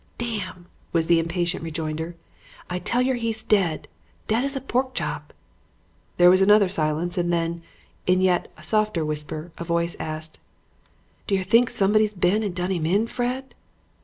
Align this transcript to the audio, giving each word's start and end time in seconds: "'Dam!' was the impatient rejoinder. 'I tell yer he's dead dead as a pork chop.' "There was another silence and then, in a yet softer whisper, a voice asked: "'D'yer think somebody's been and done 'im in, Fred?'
"'Dam!' 0.17 0.65
was 0.93 1.05
the 1.05 1.19
impatient 1.19 1.63
rejoinder. 1.63 2.15
'I 2.71 2.79
tell 2.79 3.03
yer 3.03 3.13
he's 3.13 3.43
dead 3.43 3.87
dead 4.27 4.43
as 4.43 4.55
a 4.55 4.59
pork 4.59 4.95
chop.' 4.95 5.31
"There 6.17 6.31
was 6.31 6.41
another 6.41 6.69
silence 6.69 7.19
and 7.19 7.31
then, 7.31 7.61
in 8.07 8.19
a 8.21 8.23
yet 8.23 8.51
softer 8.63 9.05
whisper, 9.05 9.51
a 9.59 9.63
voice 9.63 9.95
asked: 9.99 10.39
"'D'yer 11.27 11.43
think 11.43 11.69
somebody's 11.69 12.15
been 12.15 12.41
and 12.41 12.55
done 12.55 12.71
'im 12.71 12.87
in, 12.87 13.05
Fred?' 13.05 13.53